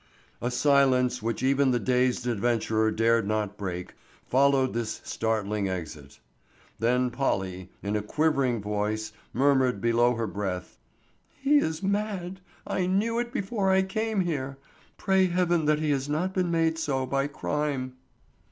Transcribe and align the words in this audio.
A 0.41 0.49
silence 0.49 1.21
which 1.21 1.43
even 1.43 1.69
the 1.69 1.79
dazed 1.79 2.25
adventurer 2.25 2.89
dared 2.89 3.27
not 3.27 3.55
break 3.55 3.93
followed 4.25 4.73
this 4.73 4.99
startling 5.03 5.69
exit. 5.69 6.19
Then 6.79 7.11
Polly, 7.11 7.69
in 7.83 7.95
a 7.95 8.01
quivering 8.01 8.63
voice, 8.63 9.13
murmured 9.31 9.79
below 9.79 10.15
her 10.15 10.25
breath, 10.25 10.79
"He 11.39 11.57
is 11.57 11.83
mad! 11.83 12.41
I 12.65 12.87
knew 12.87 13.19
it 13.19 13.31
before 13.31 13.69
I 13.69 13.83
came 13.83 14.21
here. 14.21 14.57
Pray 14.97 15.27
Heaven 15.27 15.65
that 15.65 15.77
he 15.77 15.91
has 15.91 16.09
not 16.09 16.33
been 16.33 16.49
made 16.49 16.79
so 16.79 17.05
by 17.05 17.27
crime." 17.27 17.93